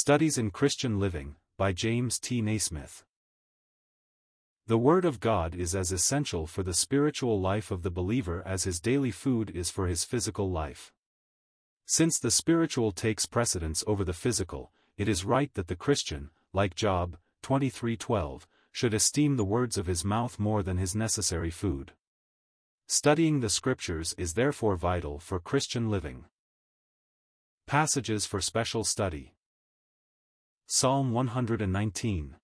[0.00, 2.40] Studies in Christian Living, by James T.
[2.40, 3.04] Naismith.
[4.68, 8.62] The Word of God is as essential for the spiritual life of the believer as
[8.62, 10.92] his daily food is for his physical life.
[11.84, 16.76] Since the spiritual takes precedence over the physical, it is right that the Christian, like
[16.76, 21.92] Job 23:12, should esteem the words of his mouth more than his necessary food.
[22.86, 26.26] Studying the Scriptures is therefore vital for Christian living.
[27.66, 29.34] Passages for special study
[30.70, 32.36] Psalm 119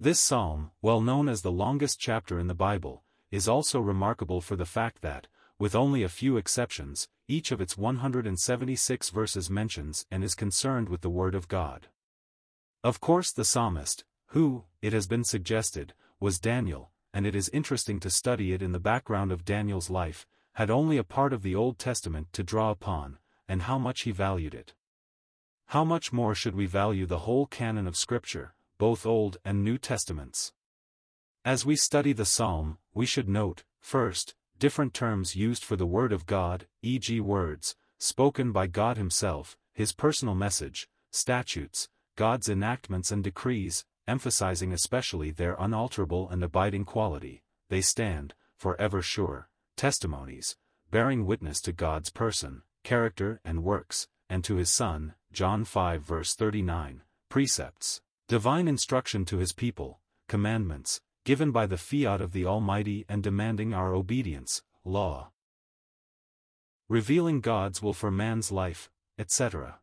[0.00, 4.56] This psalm, well known as the longest chapter in the Bible, is also remarkable for
[4.56, 5.28] the fact that,
[5.60, 11.02] with only a few exceptions, each of its 176 verses mentions and is concerned with
[11.02, 11.86] the Word of God.
[12.82, 18.00] Of course the psalmist, who, it has been suggested, was Daniel, and it is interesting
[18.00, 21.54] to study it in the background of Daniel's life, had only a part of the
[21.54, 24.74] Old Testament to draw upon, and how much he valued it.
[25.70, 29.78] How much more should we value the whole canon of Scripture, both Old and New
[29.78, 30.52] Testaments?
[31.44, 36.12] As we study the psalm, we should note, first, different terms used for the Word
[36.12, 37.20] of God, e.g.
[37.20, 45.30] words, spoken by God Himself, His personal message, statutes, God's enactments and decrees, emphasizing especially
[45.30, 50.56] their unalterable and abiding quality, they stand, forever sure, testimonies,
[50.90, 56.34] bearing witness to God's person, character and works, and to His Son, John 5 verse
[56.34, 63.04] 39, precepts, divine instruction to His people, commandments, given by the fiat of the Almighty
[63.08, 65.30] and demanding our obedience, law.
[66.88, 69.78] Revealing God's will for man's life, etc.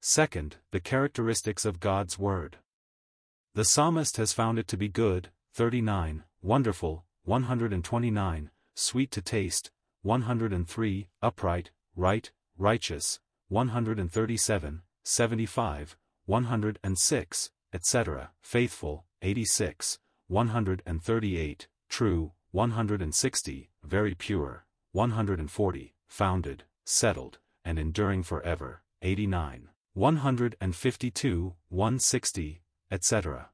[0.00, 2.56] Second, the characteristics of God's Word.
[3.54, 9.70] The psalmist has found it to be good, 39, wonderful, 129, sweet to taste,
[10.02, 19.98] 103, upright, right, righteous, 137, 75, 106, etc., faithful, 86,
[20.28, 33.48] 138, true, 160, very pure, 140, founded, settled, and enduring forever, 89, 152, 160, etc.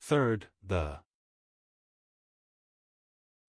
[0.00, 0.98] Third, the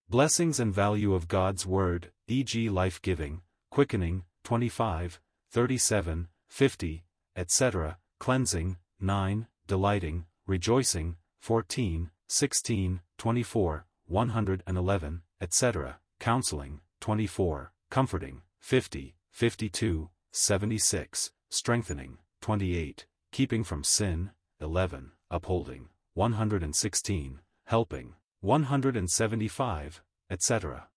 [0.08, 2.70] blessings and value of God's Word, e.g.
[2.70, 3.42] life-giving,
[3.72, 5.20] quickening, 25,
[5.50, 7.04] 37, 50,
[7.36, 20.10] etc., cleansing, 9, delighting, rejoicing, 14, 16, 24, 111, etc., counseling, 24, comforting, 50, 52,
[20.32, 30.88] 76, strengthening, 28, keeping from sin, 11, upholding, 116, helping, 175, etc.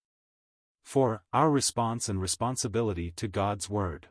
[0.82, 1.22] 4.
[1.32, 4.08] Our response and responsibility to God's Word.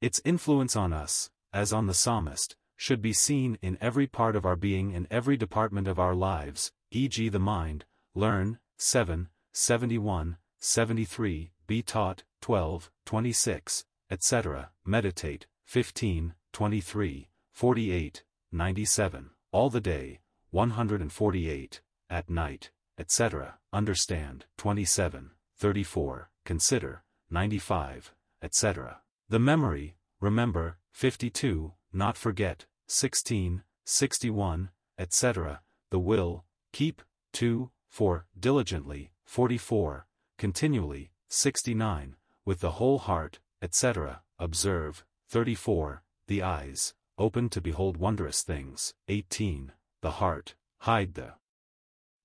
[0.00, 4.46] Its influence on us, as on the psalmist, should be seen in every part of
[4.46, 7.28] our being in every department of our lives, e.g.
[7.28, 18.22] the mind, learn, 7, 71, 73, be taught, 12, 26, etc., meditate, 15, 23, 48,
[18.52, 20.20] 97, all the day,
[20.50, 29.00] 148, at night, etc., understand, 27, 34, consider, 95, etc.
[29.30, 37.02] The memory, remember, 52, not forget, 16, 61, etc., the will, keep,
[37.34, 40.06] 2, 4, diligently, 44,
[40.38, 42.16] continually, 69,
[42.46, 49.72] with the whole heart, etc., observe, 34, the eyes, open to behold wondrous things, 18,
[50.00, 51.34] the heart, hide the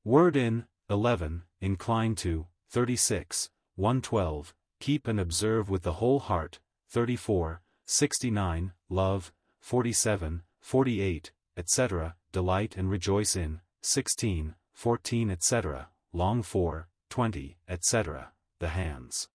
[0.06, 6.60] word in, 11, incline to, 36, 112, keep and observe with the whole heart,
[6.94, 16.88] 34, 69, love, 47, 48, etc., delight and rejoice in, 16, 14 etc., long for,
[17.10, 18.30] 20, etc.,
[18.60, 19.28] the hands.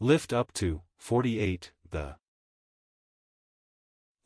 [0.00, 2.16] Lift up to, 48, the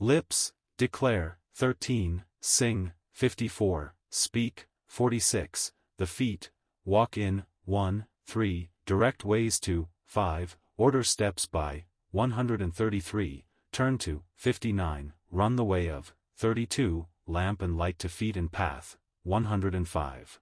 [0.01, 6.51] lips, declare, 13, sing, 54, speak, 46, the feet,
[6.87, 15.13] walk in, 1, 3, direct ways to, 5, order steps by, 133, turn to, 59,
[15.31, 20.41] run the way of, 32, lamp and light to feet and path, 105.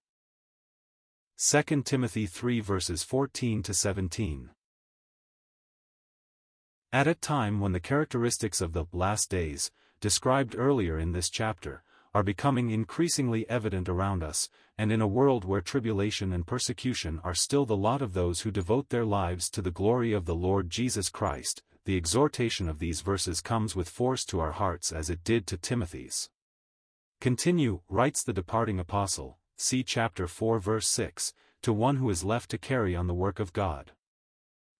[1.36, 4.50] 2 Timothy 3 verses 14 to 17.
[6.92, 9.70] At a time when the characteristics of the last days,
[10.00, 11.82] described earlier in this chapter,
[12.14, 17.34] are becoming increasingly evident around us, and in a world where tribulation and persecution are
[17.34, 20.70] still the lot of those who devote their lives to the glory of the Lord
[20.70, 25.24] Jesus Christ, the exhortation of these verses comes with force to our hearts as it
[25.24, 26.30] did to Timothy's.
[27.20, 32.50] Continue, writes the departing apostle, see chapter 4 verse 6, to one who is left
[32.50, 33.92] to carry on the work of God.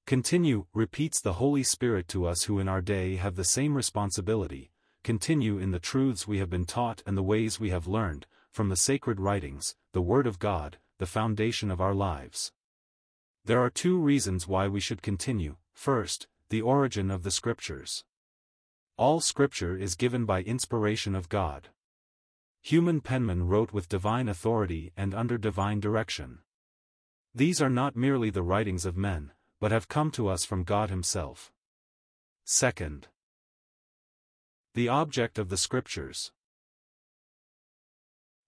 [0.07, 4.71] Continue, repeats the Holy Spirit to us who in our day have the same responsibility,
[5.05, 8.71] continue in the truths we have been taught and the ways we have learned, from
[8.71, 12.53] the sacred writings, the Word of God, the foundation of our lives.
[13.45, 15.57] There are two reasons why we should continue.
[15.75, 18.05] First, the origin of the Scriptures.
[18.97, 21.69] All Scripture is given by inspiration of God.
[22.63, 26.39] Human penmen wrote with divine authority and under divine direction.
[27.35, 30.89] These are not merely the writings of men, but have come to us from God
[30.89, 31.53] Himself.
[32.45, 33.09] Second,
[34.75, 36.33] the object of the Scriptures.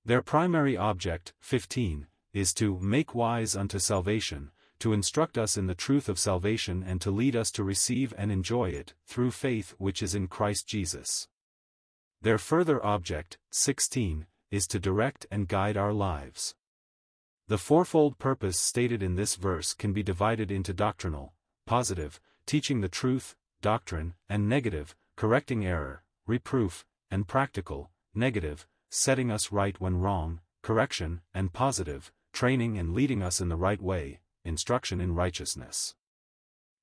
[0.05, 4.51] Their primary object, 15, is to make wise unto salvation,
[4.81, 8.33] to instruct us in the truth of salvation and to lead us to receive and
[8.33, 11.29] enjoy it, through faith which is in Christ Jesus.
[12.23, 16.57] Their further object, 16, is to direct and guide our lives.
[17.47, 21.35] The fourfold purpose stated in this verse can be divided into doctrinal,
[21.67, 29.53] positive, teaching the truth, doctrine, and negative, correcting error, reproof, and practical, negative, setting us
[29.53, 35.01] right when wrong, correction, and positive, training and leading us in the right way, instruction
[35.01, 35.95] in righteousness.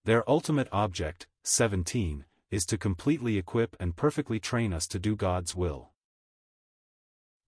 [0.06, 5.56] Their ultimate object, 17, is to completely equip and perfectly train us to do God's
[5.56, 5.92] will.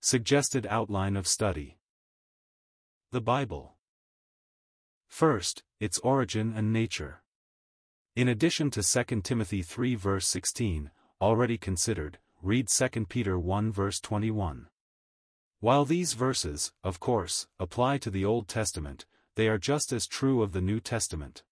[0.01, 1.77] Suggested outline of study
[3.12, 3.75] The Bible.
[5.07, 7.21] First, its origin and nature.
[8.15, 10.92] In addition to 2 Timothy 3 verse 16,
[11.22, 14.68] already considered, read 2 Peter 1 verse 21.
[15.60, 20.42] While these verses, of course, apply to the Old Testament, they are just as true
[20.42, 21.44] of the New Testament.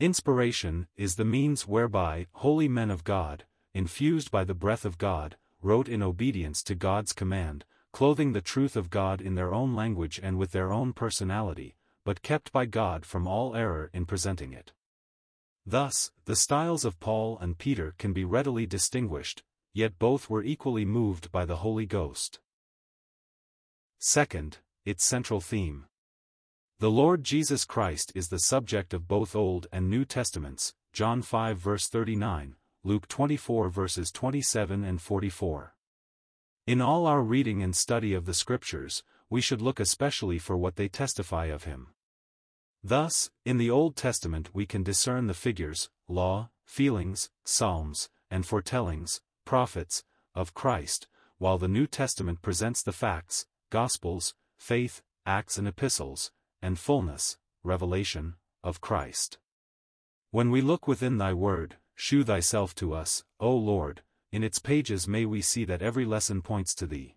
[0.00, 3.44] Inspiration is the means whereby holy men of God,
[3.74, 8.76] infused by the breath of God, wrote in obedience to God's command, clothing the truth
[8.76, 13.04] of God in their own language and with their own personality, but kept by God
[13.04, 14.72] from all error in presenting it.
[15.70, 19.42] Thus, the styles of Paul and Peter can be readily distinguished,
[19.74, 22.40] yet both were equally moved by the Holy Ghost.
[23.98, 25.84] Second, its central theme.
[26.78, 31.58] The Lord Jesus Christ is the subject of both Old and New Testaments, John 5
[31.58, 35.74] verse 39, Luke 24 verses 27 and 44.
[36.66, 40.76] In all our reading and study of the Scriptures, we should look especially for what
[40.76, 41.88] they testify of him.
[42.82, 49.20] Thus, in the Old Testament we can discern the figures, law, feelings, psalms, and foretellings,
[49.44, 50.04] prophets,
[50.34, 51.08] of Christ,
[51.38, 56.30] while the New Testament presents the facts, Gospels, faith, Acts and Epistles,
[56.62, 59.38] and fullness, revelation, of Christ.
[60.30, 65.08] When we look within thy word, shew thyself to us, O Lord, in its pages
[65.08, 67.16] may we see that every lesson points to thee.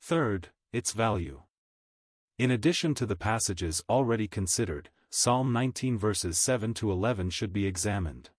[0.00, 1.42] Third, its value.
[2.38, 7.66] In addition to the passages already considered, Psalm 19 verses 7 to 11 should be
[7.66, 8.30] examined.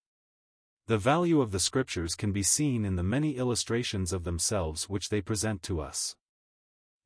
[0.88, 5.10] The value of the scriptures can be seen in the many illustrations of themselves which
[5.10, 6.16] they present to us.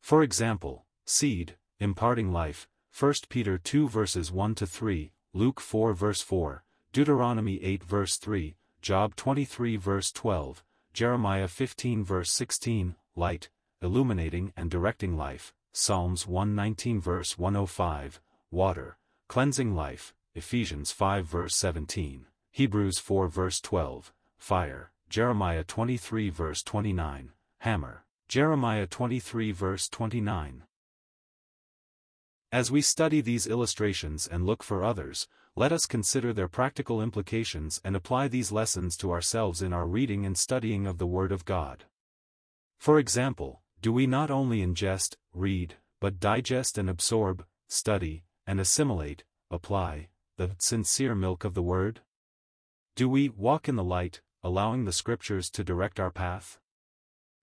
[0.01, 6.21] For example, seed, imparting life, 1 Peter 2 verses 1 to 3, Luke 4 verse
[6.21, 13.49] 4, Deuteronomy 8 verse 3, Job 23 verse 12, Jeremiah 15 verse 16, light,
[13.81, 18.95] illuminating and directing life, Psalms 119 verse 105, water,
[19.27, 27.31] cleansing life, Ephesians 5 verse 17, Hebrews 4 verse 12, fire, Jeremiah 23 verse 29,
[27.61, 30.61] hammer, Jeremiah 23 verse 29.
[32.51, 37.81] As we study these illustrations and look for others, let us consider their practical implications
[37.83, 41.45] and apply these lessons to ourselves in our reading and studying of the Word of
[41.45, 41.85] God.
[42.77, 49.25] For example, do we not only ingest, read, but digest and absorb, study, and assimilate,
[49.51, 51.99] apply, the sincere milk of the Word?
[52.95, 56.59] Do we walk in the light, allowing the Scriptures to direct our path?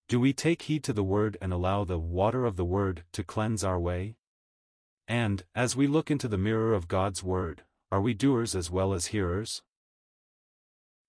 [0.08, 3.22] Do we take heed to the Word and allow the water of the Word to
[3.22, 4.16] cleanse our way?
[5.06, 8.94] And, as we look into the mirror of God's Word, are we doers as well
[8.94, 9.60] as hearers?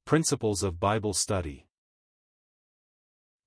[0.03, 1.67] Principles of Bible Study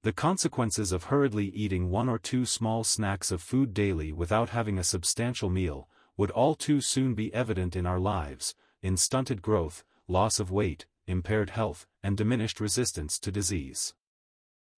[0.04, 4.78] The consequences of hurriedly eating one or two small snacks of food daily without having
[4.78, 9.82] a substantial meal, would all too soon be evident in our lives, in stunted growth,
[10.06, 13.94] loss of weight, impaired health, and diminished resistance to disease.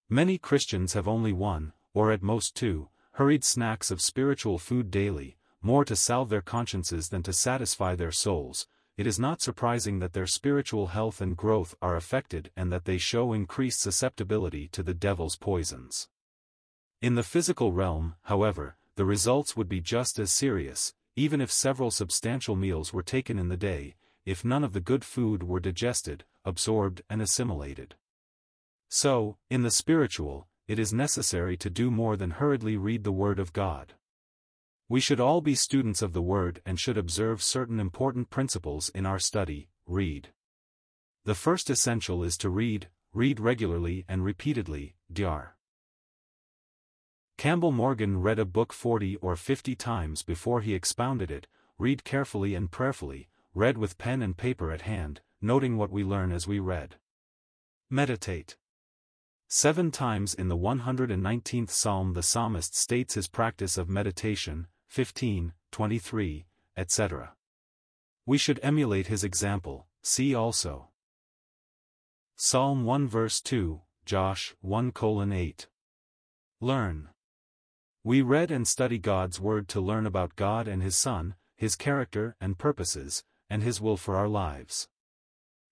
[0.09, 5.38] Many Christians have only one, or at most two, hurried snacks of spiritual food daily,
[5.61, 10.15] more to salve their consciences than to satisfy their souls, it is not surprising that
[10.15, 14.95] their spiritual health and growth are affected and that they show increased susceptibility to the
[14.95, 16.09] devil's poisons.
[17.03, 21.91] In the physical realm, however, the results would be just as serious, even if several
[21.91, 26.25] substantial meals were taken in the day, if none of the good food were digested,
[26.45, 27.97] absorbed and assimilated.
[28.88, 33.38] So, in the spiritual, it is necessary to do more than hurriedly read the Word
[33.38, 33.95] of God.
[34.88, 39.05] We should all be students of the Word and should observe certain important principles in
[39.05, 40.28] our study, read.
[41.25, 45.57] The first essential is to read, read regularly and repeatedly, Dr.
[47.37, 52.55] Campbell Morgan read a book 40 or 50 times before he expounded it, read carefully
[52.55, 56.61] and prayerfully, read with pen and paper at hand, noting what we learn as we
[56.61, 56.95] read.
[57.90, 58.57] Meditate.
[59.49, 66.47] Seven times in the 119th Psalm the psalmist states his practice of meditation, 15, 23,
[66.76, 67.35] etc.
[68.25, 70.88] We should emulate his example, see also.
[72.37, 75.69] Psalm 1 verse 2, Josh 1 colon 8.
[76.61, 77.09] Learn.
[78.05, 82.37] We read and study God's Word to learn about God and His Son, His character
[82.40, 84.88] and purposes, and His will for our lives.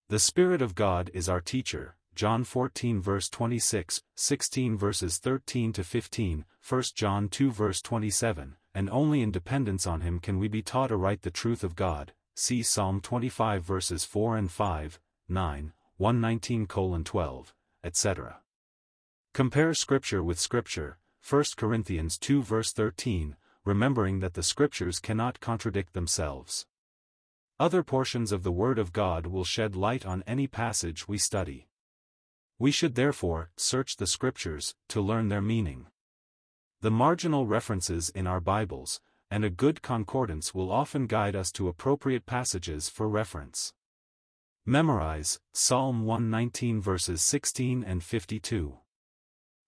[0.09, 5.85] The Spirit of God is our teacher, John 14 verse 26, 16 verses 13 to
[5.85, 10.63] 15, 1 John 2 verse 27, and only in dependence on him can we be
[10.63, 16.67] taught aright the truth of God, see Psalm 25 verses 4 and 5, 9, 119
[17.05, 17.55] 12,
[17.85, 18.41] etc.
[19.33, 25.93] Compare Scripture with Scripture, 1 Corinthians 2 verse 13, remembering that the Scriptures cannot contradict
[25.93, 26.67] themselves.
[27.61, 31.69] Other portions of the Word of God will shed light on any passage we study.
[32.59, 35.87] We should therefore search the scriptures to learn their meaning.
[36.85, 39.01] The marginal references in our Bibles,
[39.31, 43.73] and a good concordance will often guide us to appropriate passages for reference.
[44.67, 48.81] Memorize Psalm 119 verses 16 and 52.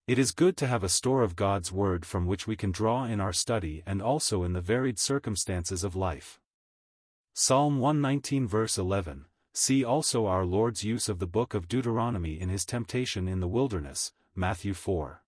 [0.07, 3.05] It is good to have a store of God's Word from which we can draw
[3.07, 6.39] in our study and also in the varied circumstances of life.
[7.33, 12.51] Psalm 119 verse 11 See also our Lord's use of the book of Deuteronomy in
[12.51, 15.23] his temptation in the wilderness, Matthew 4.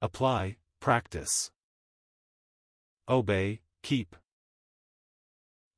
[0.00, 1.52] Apply, practice.
[3.08, 4.16] Obey, keep.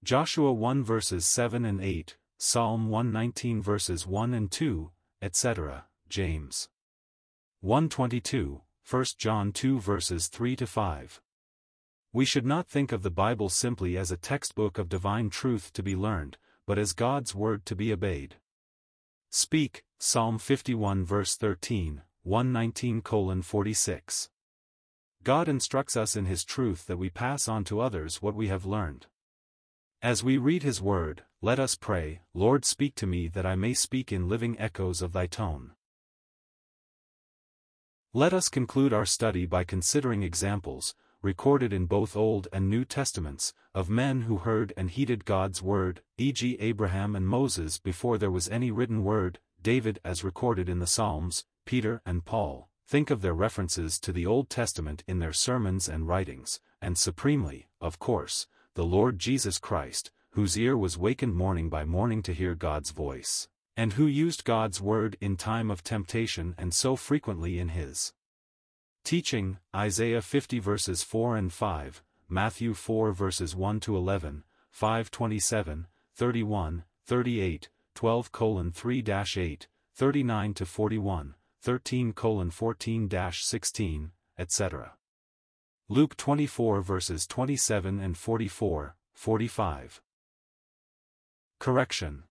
[0.03, 6.71] Joshua 1 verses 7 and 8, Psalm 119 verses 1 and 2, etc., James
[7.61, 11.21] 122, 1 John 2 verses 3 to 5.
[12.15, 15.83] We should not think of the Bible simply as a textbook of divine truth to
[15.83, 18.37] be learned, but as God's word to be obeyed.
[19.31, 24.31] Speak, Psalm 51 verse 13, 119 46.
[25.25, 28.67] God instructs us in His truth that we pass on to others what we have
[28.67, 29.07] learned.
[30.03, 33.73] As we read His word, let us pray, Lord speak to me that I may
[33.73, 35.71] speak in living echoes of Thy tone.
[38.13, 43.55] Let us conclude our study by considering examples, recorded in both Old and New Testaments,
[43.75, 46.59] of men who heard and heeded God's word, e.g.
[46.61, 51.47] Abraham and Moses before there was any written word, David as recorded in the Psalms,
[51.65, 52.69] Peter and Paul.
[52.87, 57.67] Think of their references to the Old Testament in their sermons and writings, and supremely,
[57.81, 62.55] of course, the Lord Jesus Christ, whose ear was wakened morning by morning to hear
[62.55, 67.71] God's voice, and who used God's word in time of temptation and so frequently in
[67.71, 68.13] his.
[69.03, 76.85] Teaching, Isaiah 50 verses 4 and 5, Matthew 4 verses 1 to 11, 527, 31,
[77.07, 81.35] 38, 12 colon 3-8, 39 to 41,
[81.65, 84.93] 13 colon 14-16, etc.
[85.89, 90.03] Luke 24 verses 27 and 44, 45.
[91.59, 92.25] Correction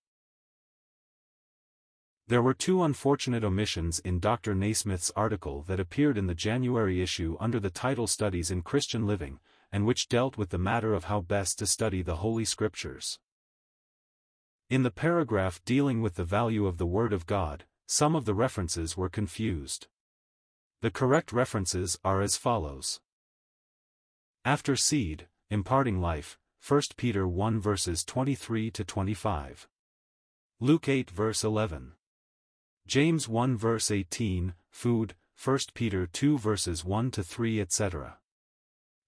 [2.28, 4.54] there were two unfortunate omissions in Dr.
[4.54, 9.40] Naismith's article that appeared in the January issue under the title Studies in Christian Living,
[9.72, 13.18] and which dealt with the matter of how best to study the Holy Scriptures.
[14.70, 18.34] In the paragraph dealing with the value of the Word of God, some of the
[18.34, 19.86] references were confused.
[20.82, 23.00] The correct references are as follows.
[24.44, 29.68] After seed, imparting life, 1 Peter 1 verses 23 to 25.
[30.60, 31.92] Luke 8 verse 11.
[32.88, 38.18] James 1 verse 18, food, 1 Peter 2 verses 1 to 3 etc.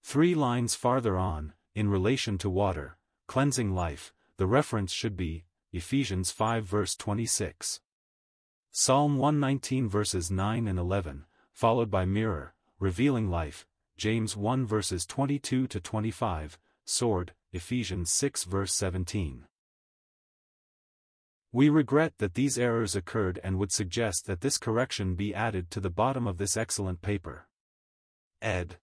[0.03, 6.29] Three lines farther on, in relation to water, cleansing life, the reference should be, Ephesians
[6.29, 7.81] 5 verse 26.
[8.77, 13.65] Psalm 119 verses 9 and 11, followed by mirror, revealing life,
[13.95, 19.45] James 1 verses 22 to 25, sword, Ephesians 6 verse 17.
[21.53, 25.79] We regret that these errors occurred and would suggest that this correction be added to
[25.79, 27.47] the bottom of this excellent paper.
[28.41, 28.75] Ed.